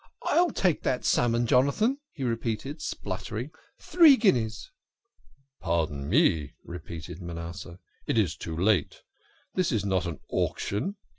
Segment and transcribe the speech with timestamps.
[0.23, 3.51] "I'll take that salmon, Jonathan," he repeated, splutter ing."
[3.91, 4.71] Three guineas.""
[5.61, 7.77] Pardon me," repeated Manasseh,"
[8.07, 9.03] it is too late.
[9.53, 10.95] This is not an auction."